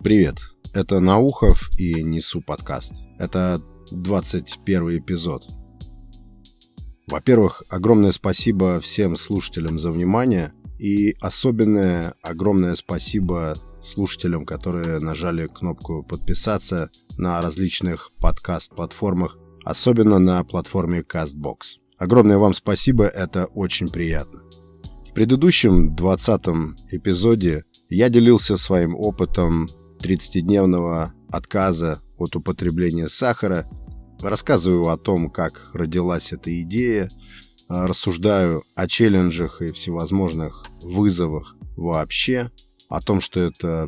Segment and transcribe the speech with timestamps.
[0.00, 0.38] Привет,
[0.74, 3.02] это Наухов и Несу подкаст.
[3.18, 3.60] Это
[3.90, 5.42] 21 эпизод.
[7.08, 16.04] Во-первых, огромное спасибо всем слушателям за внимание и особенное огромное спасибо слушателям, которые нажали кнопку
[16.04, 21.80] подписаться на различных подкаст-платформах, особенно на платформе CastBox.
[21.98, 24.42] Огромное вам спасибо, это очень приятно.
[25.10, 26.40] В предыдущем 20
[26.92, 29.66] эпизоде я делился своим опытом
[30.00, 33.68] 30-дневного отказа от употребления сахара,
[34.20, 37.10] рассказываю о том, как родилась эта идея,
[37.68, 42.50] рассуждаю о челленджах и всевозможных вызовах вообще,
[42.88, 43.86] о том, что это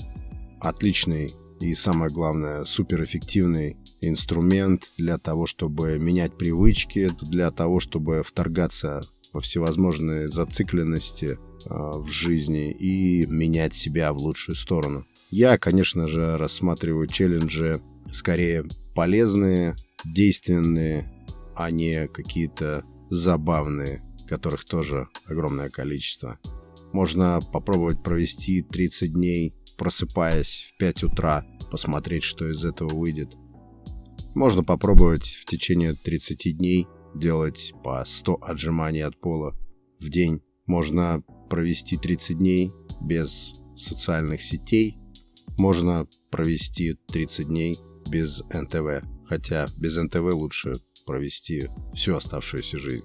[0.61, 9.03] отличный и, самое главное, суперэффективный инструмент для того, чтобы менять привычки, для того, чтобы вторгаться
[9.33, 11.37] во всевозможные зацикленности э,
[11.69, 15.07] в жизни и менять себя в лучшую сторону.
[15.31, 21.11] Я, конечно же, рассматриваю челленджи скорее полезные, действенные,
[21.55, 26.39] а не какие-то забавные, которых тоже огромное количество.
[26.93, 33.37] Можно попробовать провести 30 дней, просыпаясь в 5 утра, посмотреть, что из этого выйдет.
[34.35, 39.57] Можно попробовать в течение 30 дней делать по 100 отжиманий от пола
[40.01, 40.43] в день.
[40.67, 45.00] Можно провести 30 дней без социальных сетей.
[45.61, 49.07] Можно провести 30 дней без НТВ.
[49.27, 53.05] Хотя без НТВ лучше провести всю оставшуюся жизнь.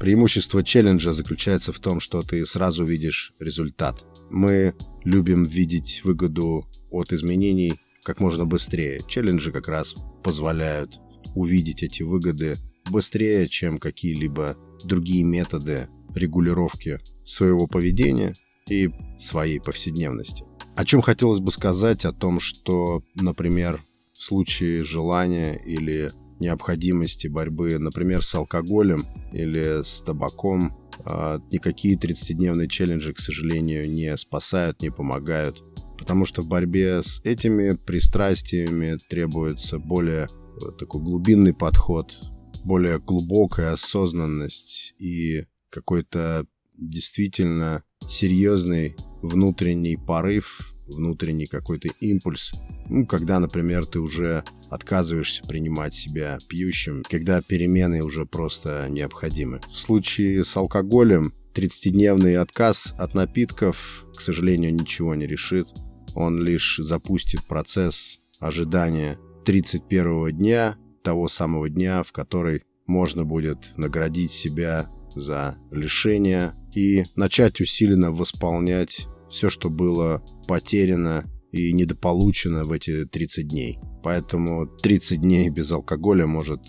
[0.00, 4.04] Преимущество челленджа заключается в том, что ты сразу видишь результат.
[4.30, 9.02] Мы любим видеть выгоду от изменений как можно быстрее.
[9.06, 9.94] Челленджи как раз
[10.24, 10.98] позволяют
[11.36, 12.56] увидеть эти выгоды
[12.90, 18.34] быстрее, чем какие-либо другие методы регулировки своего поведения
[18.68, 20.44] и своей повседневности.
[20.74, 23.80] О чем хотелось бы сказать, о том, что, например,
[24.14, 32.68] в случае желания или необходимости борьбы, например, с алкоголем или с табаком, а, никакие 30-дневные
[32.68, 35.62] челленджи, к сожалению, не спасают, не помогают.
[35.98, 42.18] Потому что в борьбе с этими пристрастиями требуется более э, такой глубинный подход,
[42.64, 46.46] более глубокая осознанность и какой-то
[46.76, 52.52] действительно серьезный внутренний порыв, внутренний какой-то импульс.
[52.88, 59.60] Ну, когда, например, ты уже отказываешься принимать себя пьющим, когда перемены уже просто необходимы.
[59.70, 65.68] В случае с алкоголем 30-дневный отказ от напитков, к сожалению, ничего не решит.
[66.14, 74.30] Он лишь запустит процесс ожидания 31 дня, того самого дня, в который можно будет наградить
[74.30, 83.06] себя за лишение и начать усиленно восполнять все, что было потеряно и недополучено в эти
[83.06, 83.78] 30 дней.
[84.02, 86.60] Поэтому 30 дней без алкоголя может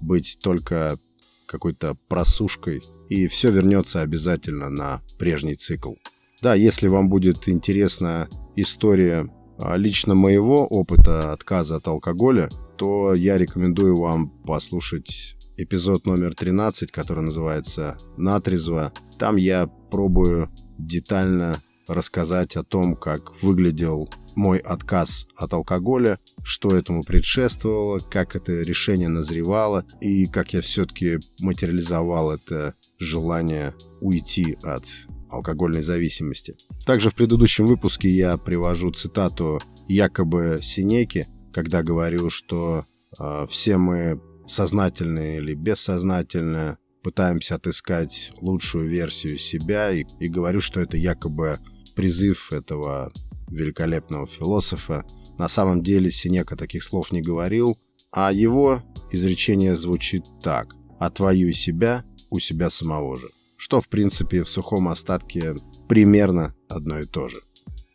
[0.00, 0.98] быть только
[1.46, 5.94] какой-то просушкой, и все вернется обязательно на прежний цикл.
[6.42, 13.36] Да, если вам будет интересна история а, лично моего опыта отказа от алкоголя, то я
[13.36, 18.92] рекомендую вам послушать эпизод номер 13, который называется «Натрезво».
[19.18, 20.48] Там я пробую
[20.78, 28.62] детально рассказать о том, как выглядел мой отказ от алкоголя, что этому предшествовало, как это
[28.62, 34.84] решение назревало и как я все-таки материализовал это желание уйти от
[35.28, 36.56] алкогольной зависимости.
[36.86, 42.84] Также в предыдущем выпуске я привожу цитату якобы Синеки, когда говорю, что
[43.18, 50.80] э, все мы сознательно или бессознательно пытаемся отыскать лучшую версию себя и, и говорю, что
[50.80, 51.58] это якобы
[52.00, 53.12] призыв этого
[53.50, 55.04] великолепного философа.
[55.36, 57.76] На самом деле Синека таких слов не говорил,
[58.10, 63.28] а его изречение звучит так «отвоюй себя у себя самого же»,
[63.58, 65.56] что в принципе в сухом остатке
[65.90, 67.42] примерно одно и то же.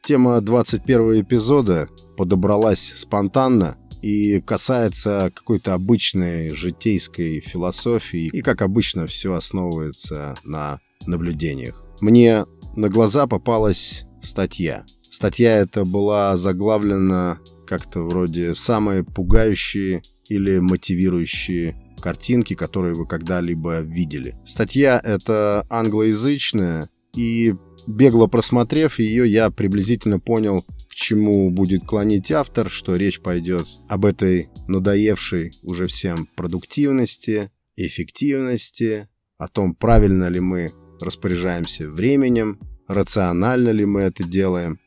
[0.03, 9.33] Тема 21 эпизода подобралась спонтанно и касается какой-то обычной житейской философии, и как обычно все
[9.33, 11.85] основывается на наблюдениях.
[12.01, 14.85] Мне на глаза попалась статья.
[15.09, 24.35] Статья эта была заглавлена как-то вроде «Самые пугающие или мотивирующие картинки, которые вы когда-либо видели».
[24.45, 27.55] Статья эта англоязычная, и
[27.87, 34.05] бегло просмотрев ее, я приблизительно понял, к чему будет клонить автор, что речь пойдет об
[34.05, 39.07] этой надоевшей уже всем продуктивности, эффективности,
[39.37, 44.79] о том, правильно ли мы распоряжаемся временем, рационально ли мы это делаем.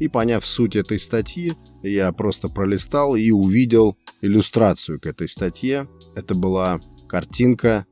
[0.00, 5.88] И поняв суть этой статьи, я просто пролистал и увидел иллюстрацию к этой статье.
[6.16, 7.86] Это была картинка,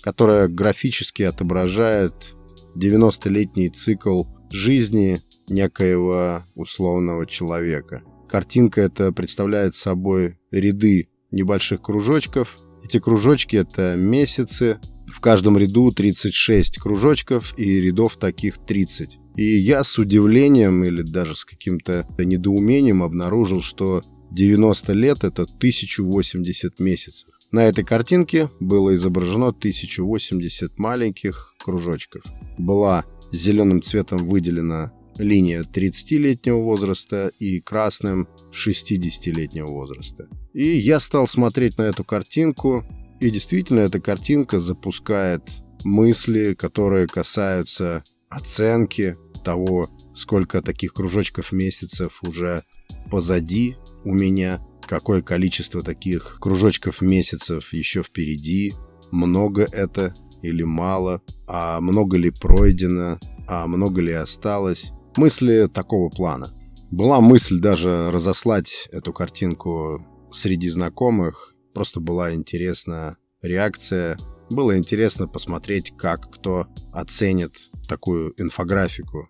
[0.00, 2.34] которая графически отображает
[2.76, 8.02] 90-летний цикл жизни некоего условного человека.
[8.28, 12.58] Картинка эта представляет собой ряды небольших кружочков.
[12.84, 14.78] Эти кружочки— это месяцы.
[15.06, 19.18] В каждом ряду 36 кружочков и рядов таких 30.
[19.36, 26.78] И я с удивлением или даже с каким-то недоумением обнаружил, что 90 лет— это 1080
[26.80, 27.30] месяцев.
[27.50, 32.22] На этой картинке было изображено 1080 маленьких кружочков.
[32.58, 40.28] Была зеленым цветом выделена линия 30-летнего возраста и красным 60-летнего возраста.
[40.52, 42.84] И я стал смотреть на эту картинку,
[43.20, 45.42] и действительно эта картинка запускает
[45.84, 52.64] мысли, которые касаются оценки того, сколько таких кружочков месяцев уже
[53.10, 58.74] позади у меня, какое количество таких кружочков месяцев еще впереди,
[59.10, 64.92] много это или мало, а много ли пройдено, а много ли осталось.
[65.16, 66.52] Мысли такого плана.
[66.90, 71.54] Была мысль даже разослать эту картинку среди знакомых.
[71.72, 74.18] Просто была интересна реакция.
[74.50, 79.28] Было интересно посмотреть, как кто оценит такую инфографику.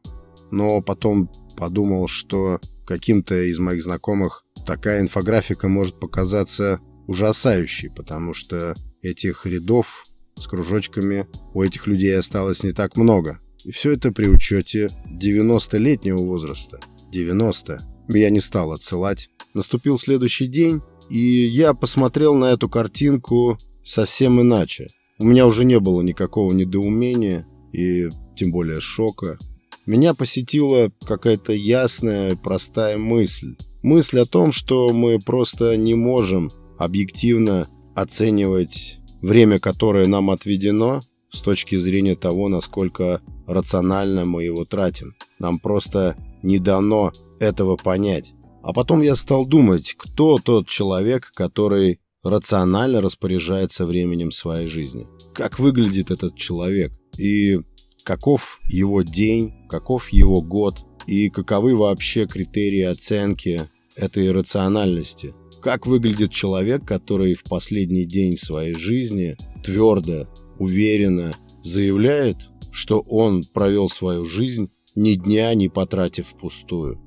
[0.50, 8.74] Но потом подумал, что каким-то из моих знакомых такая инфографика может показаться ужасающей, потому что
[9.02, 10.06] этих рядов
[10.36, 13.40] с кружочками у этих людей осталось не так много.
[13.64, 16.80] И все это при учете 90-летнего возраста.
[17.10, 17.80] 90.
[18.08, 19.30] Я не стал отсылать.
[19.54, 24.88] Наступил следующий день, и я посмотрел на эту картинку совсем иначе.
[25.18, 29.38] У меня уже не было никакого недоумения и тем более шока.
[29.86, 33.56] Меня посетила какая-то ясная, простая мысль.
[33.82, 41.42] Мысль о том, что мы просто не можем объективно оценивать время, которое нам отведено, с
[41.42, 45.14] точки зрения того, насколько рационально мы его тратим.
[45.38, 48.32] Нам просто не дано этого понять.
[48.62, 55.06] А потом я стал думать, кто тот человек, который рационально распоряжается временем своей жизни.
[55.34, 57.60] Как выглядит этот человек и
[58.04, 65.34] каков его день, каков его год и каковы вообще критерии оценки этой рациональности.
[65.62, 70.26] Как выглядит человек, который в последний день своей жизни твердо
[70.58, 72.36] уверенно заявляет,
[72.74, 77.00] что он провел свою жизнь ни дня не потратив впустую.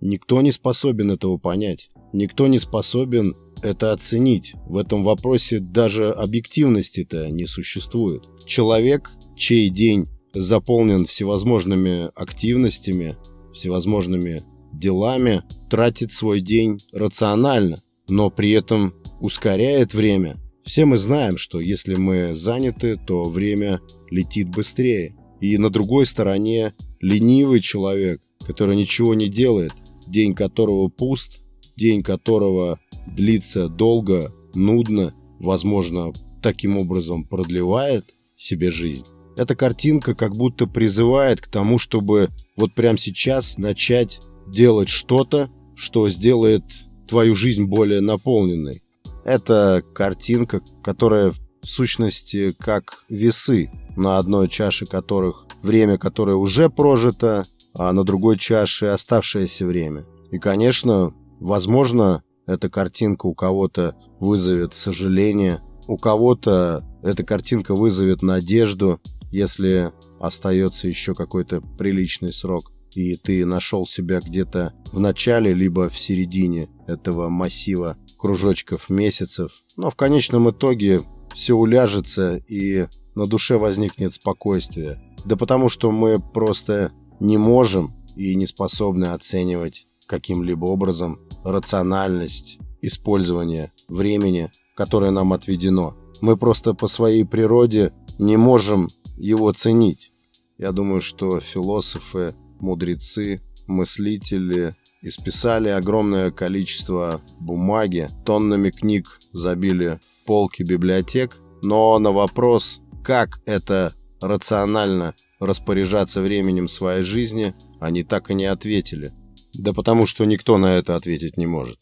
[0.00, 1.90] Никто не способен этого понять.
[2.12, 4.54] Никто не способен это оценить.
[4.66, 8.24] В этом вопросе даже объективности-то не существует.
[8.44, 13.16] Человек, чей день заполнен всевозможными активностями,
[13.52, 14.42] всевозможными
[14.72, 21.94] делами, тратит свой день рационально, но при этом ускоряет время все мы знаем, что если
[21.94, 23.80] мы заняты, то время
[24.10, 25.16] летит быстрее.
[25.40, 29.72] И на другой стороне ленивый человек, который ничего не делает,
[30.06, 31.42] день которого пуст,
[31.74, 36.12] день которого длится долго, нудно, возможно,
[36.42, 38.04] таким образом продлевает
[38.36, 39.06] себе жизнь.
[39.38, 46.10] Эта картинка как будто призывает к тому, чтобы вот прямо сейчас начать делать что-то, что
[46.10, 46.64] сделает
[47.08, 48.82] твою жизнь более наполненной.
[49.28, 57.44] Это картинка, которая в сущности как весы, на одной чаше которых время, которое уже прожито,
[57.74, 60.06] а на другой чаше оставшееся время.
[60.30, 68.98] И, конечно, возможно, эта картинка у кого-то вызовет сожаление, у кого-то эта картинка вызовет надежду,
[69.30, 75.96] если остается еще какой-то приличный срок, и ты нашел себя где-то в начале, либо в
[75.96, 79.52] середине этого массива кружочков месяцев.
[79.76, 81.02] Но в конечном итоге
[81.32, 85.00] все уляжется и на душе возникнет спокойствие.
[85.24, 86.90] Да потому что мы просто
[87.20, 95.96] не можем и не способны оценивать каким-либо образом рациональность использования времени, которое нам отведено.
[96.20, 100.10] Мы просто по своей природе не можем его ценить.
[100.58, 111.38] Я думаю, что философы, мудрецы, мыслители Исписали огромное количество бумаги, тоннами книг забили полки библиотек,
[111.62, 119.12] но на вопрос, как это рационально распоряжаться временем своей жизни, они так и не ответили.
[119.54, 121.78] Да потому что никто на это ответить не может.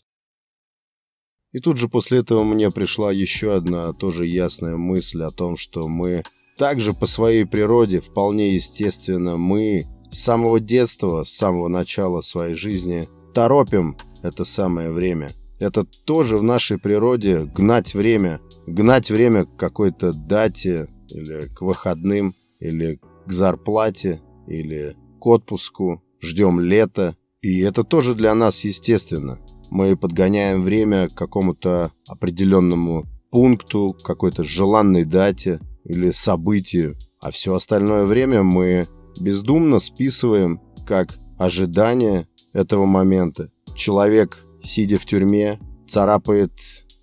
[1.52, 5.88] И тут же после этого мне пришла еще одна тоже ясная мысль о том, что
[5.88, 6.22] мы
[6.58, 13.08] также по своей природе, вполне естественно, мы с самого детства, с самого начала своей жизни
[13.34, 15.30] торопим это самое время.
[15.58, 18.40] Это тоже в нашей природе гнать время.
[18.66, 26.02] Гнать время к какой-то дате или к выходным, или к зарплате, или к отпуску.
[26.20, 27.16] Ждем лета.
[27.40, 29.38] И это тоже для нас естественно.
[29.70, 36.96] Мы подгоняем время к какому-то определенному пункту, какой-то желанной дате или событию.
[37.20, 38.88] А все остальное время мы
[39.20, 43.50] бездумно списываем как ожидание этого момента.
[43.74, 46.52] Человек, сидя в тюрьме, царапает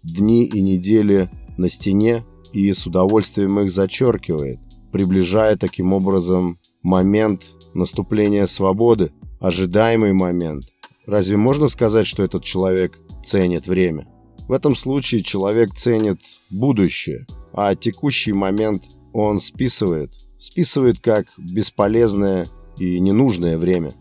[0.03, 4.60] дни и недели на стене и с удовольствием их зачеркивает,
[4.91, 7.43] приближая таким образом момент
[7.74, 10.65] наступления свободы, ожидаемый момент.
[11.05, 14.08] Разве можно сказать, что этот человек ценит время?
[14.48, 20.12] В этом случае человек ценит будущее, а текущий момент он списывает
[20.43, 22.47] списывает как бесполезное
[22.77, 23.93] и ненужное время.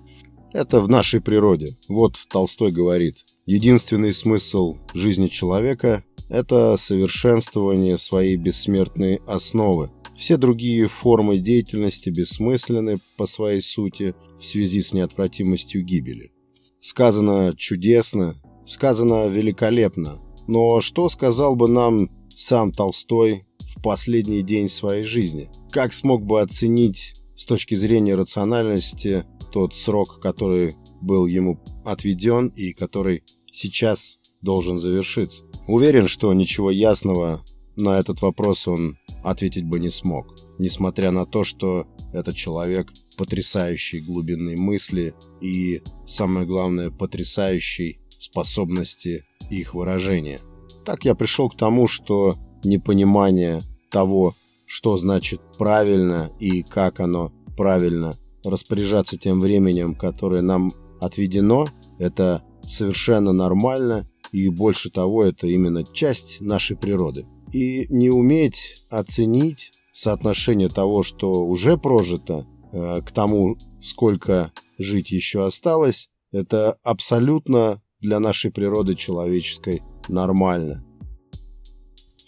[0.52, 1.76] Это в нашей природе.
[1.88, 9.92] Вот Толстой говорит, единственный смысл жизни человека– это совершенствование своей бессмертной основы.
[10.16, 16.32] Все другие формы деятельности бессмысленны по своей сути в связи с неотвратимостью гибели.
[16.80, 18.34] Сказано чудесно,
[18.66, 23.46] сказано великолепно, но что сказал бы нам сам Толстой
[23.82, 30.76] последний день своей жизни– как смог бы оценить с точки зрения рациональности тот срок, который
[31.00, 35.44] был ему отведен и который сейчас должен завершиться.
[35.66, 37.42] Уверен, что ничего ясного
[37.74, 44.00] на этот вопрос он ответить бы не смог, несмотря на то, что этот человек потрясающей
[44.00, 50.40] глубинной мысли и, самое главное, потрясающей способности их выражения.
[50.84, 53.62] Так я пришел к тому, что непонимание
[53.92, 54.34] того,
[54.66, 61.66] что значит правильно и как оно правильно распоряжаться тем временем, которое нам отведено,
[61.98, 67.26] это совершенно нормально, и больше того, это именно часть нашей природы.
[67.52, 75.44] И не уметь оценить соотношение того, что уже прожито, э, к тому, сколько жить еще
[75.44, 80.82] осталось, это абсолютно для нашей природы человеческой нормально.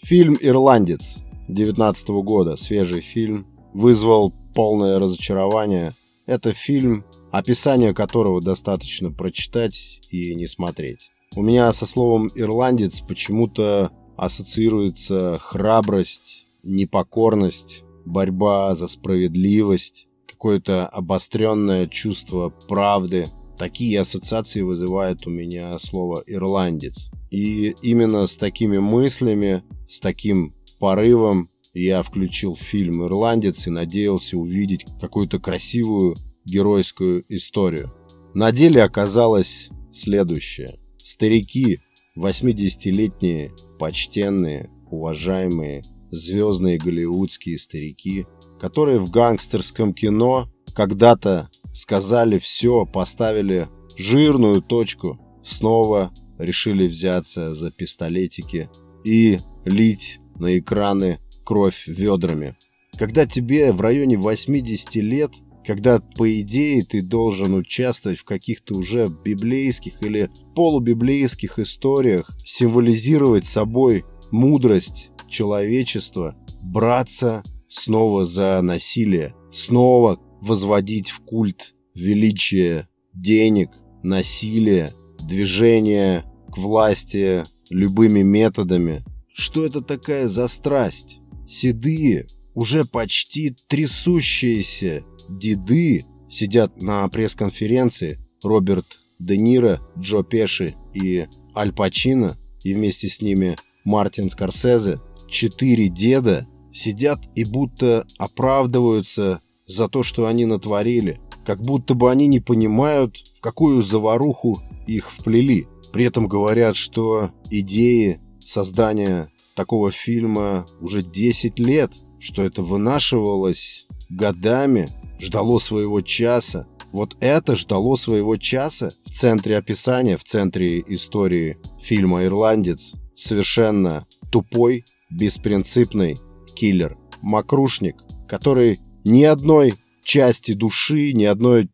[0.03, 5.93] Фильм «Ирландец» 2019 года, свежий фильм, вызвал полное разочарование.
[6.25, 11.11] Это фильм, описание которого достаточно прочитать и не смотреть.
[11.35, 22.49] У меня со словом «ирландец» почему-то ассоциируется храбрость, непокорность, борьба за справедливость, какое-то обостренное чувство
[22.67, 23.27] правды.
[23.57, 27.09] Такие ассоциации вызывает у меня слово «ирландец».
[27.31, 34.85] И именно с такими мыслями, с таким порывом я включил фильм «Ирландец» и надеялся увидеть
[35.01, 36.15] какую-то красивую
[36.45, 37.93] геройскую историю.
[38.33, 40.79] На деле оказалось следующее.
[40.97, 41.79] Старики,
[42.17, 48.25] 80-летние, почтенные, уважаемые, звездные голливудские старики,
[48.59, 53.67] которые в гангстерском кино когда-то сказали все, поставили
[53.97, 58.69] жирную точку, снова решили взяться за пистолетики
[59.03, 62.55] и лить на экраны кровь ведрами.
[62.97, 65.31] Когда тебе в районе 80 лет,
[65.65, 74.05] когда, по идее, ты должен участвовать в каких-то уже библейских или полубиблейских историях, символизировать собой
[74.31, 83.71] мудрость человечества, браться снова за насилие, снова возводить в культ величие денег,
[84.03, 89.03] насилие, движение к власти любыми методами,
[89.35, 91.19] что это такая за страсть?
[91.45, 98.85] Седые, уже почти трясущиеся деды сидят на пресс-конференции Роберт
[99.19, 106.47] Де Ниро, Джо Пеши и Аль Пачино, и вместе с ними Мартин Скорсезе, четыре деда
[106.71, 113.17] сидят и будто оправдываются за то, что они натворили, как будто бы они не понимают,
[113.37, 115.67] в какую заваруху их вплели.
[115.91, 124.89] При этом говорят, что идеи создания такого фильма уже 10 лет, что это вынашивалось годами,
[125.19, 126.67] ждало своего часа.
[126.91, 132.93] Вот это ждало своего часа в центре описания, в центре истории фильма «Ирландец».
[133.15, 136.17] Совершенно тупой, беспринципный
[136.55, 136.97] киллер.
[137.21, 137.95] Макрушник,
[138.27, 141.69] который ни одной части души, ни одной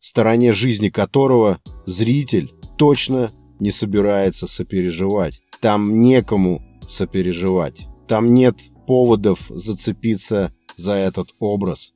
[0.00, 3.30] стороне жизни которого зритель точно
[3.62, 5.40] не собирается сопереживать.
[5.60, 7.86] Там некому сопереживать.
[8.08, 8.56] Там нет
[8.88, 11.92] поводов зацепиться за этот образ.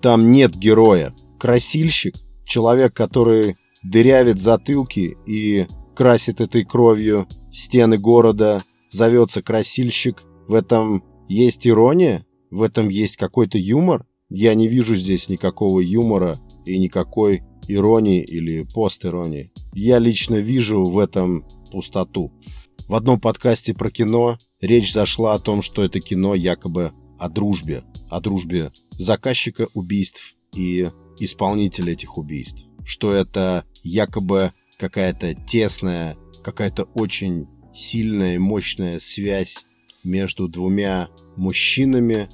[0.00, 1.14] Там нет героя.
[1.38, 10.22] красильщик, человек, который дырявит затылки и красит этой кровью стены города, зовется красильщик.
[10.48, 12.24] В этом есть ирония?
[12.50, 14.06] В этом есть какой-то юмор?
[14.30, 19.52] Я не вижу здесь никакого юмора и никакой иронии или постиронии.
[19.72, 22.32] Я лично вижу в этом пустоту.
[22.88, 27.84] В одном подкасте про кино речь зашла о том, что это кино якобы о дружбе.
[28.08, 32.64] О дружбе заказчика убийств и исполнителя этих убийств.
[32.84, 39.64] Что это якобы какая-то тесная, какая-то очень сильная и мощная связь
[40.02, 42.28] между двумя мужчинами,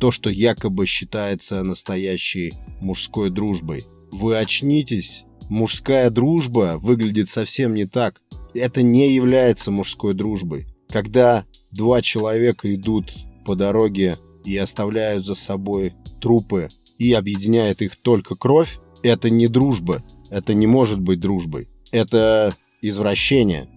[0.00, 3.84] то, что якобы считается настоящей мужской дружбой.
[4.14, 8.22] Вы очнитесь, мужская дружба выглядит совсем не так.
[8.54, 10.68] Это не является мужской дружбой.
[10.88, 13.12] Когда два человека идут
[13.44, 20.04] по дороге и оставляют за собой трупы и объединяет их только кровь, это не дружба.
[20.30, 21.68] Это не может быть дружбой.
[21.90, 23.68] Это извращение.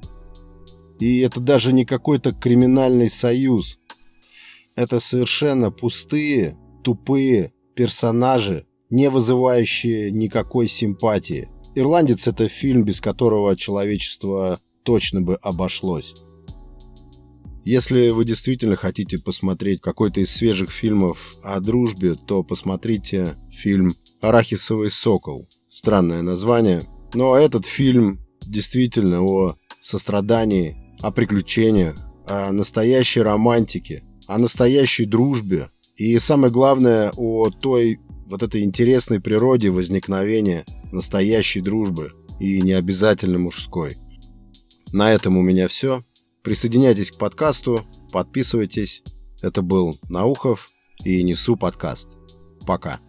[1.00, 3.80] И это даже не какой-то криминальный союз.
[4.76, 11.50] Это совершенно пустые, тупые персонажи, не вызывающие никакой симпатии.
[11.76, 16.16] «Ирландец»— это фильм, без которого человечество точно бы обошлось.
[17.66, 24.90] Если вы действительно хотите посмотреть какой-то из свежих фильмов о дружбе, то посмотрите фильм «Арахисовый
[24.90, 25.50] сокол».
[25.70, 26.84] Странное название.
[27.14, 36.18] Но этот фильм действительно о сострадании, о приключениях, о настоящей романтике, о настоящей дружбе и
[36.20, 43.98] самое главное о той вот этой интересной природе возникновения настоящей дружбы и не обязательно мужской.
[44.92, 46.04] На этом у меня все.
[46.44, 49.04] Присоединяйтесь к подкасту, подписывайтесь.
[49.42, 50.70] Это был Наухов
[51.04, 52.18] и Несу подкаст.
[52.66, 53.00] Пока.